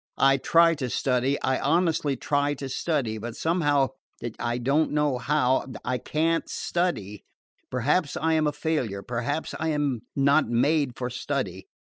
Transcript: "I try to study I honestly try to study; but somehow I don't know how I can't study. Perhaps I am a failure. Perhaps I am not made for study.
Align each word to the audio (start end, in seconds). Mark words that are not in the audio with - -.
"I 0.17 0.37
try 0.37 0.73
to 0.73 0.89
study 0.89 1.39
I 1.43 1.59
honestly 1.59 2.15
try 2.15 2.55
to 2.55 2.67
study; 2.69 3.19
but 3.19 3.35
somehow 3.35 3.89
I 4.39 4.57
don't 4.57 4.89
know 4.93 5.19
how 5.19 5.67
I 5.85 5.99
can't 5.99 6.49
study. 6.49 7.23
Perhaps 7.69 8.17
I 8.17 8.33
am 8.33 8.47
a 8.47 8.51
failure. 8.51 9.03
Perhaps 9.03 9.53
I 9.59 9.67
am 9.67 10.01
not 10.15 10.47
made 10.49 10.95
for 10.97 11.11
study. 11.11 11.67